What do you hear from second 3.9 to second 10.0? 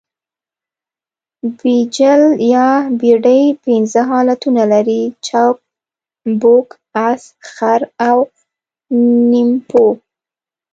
حالتونه لري؛ چوک، پوک، اس، خر او نیمپو.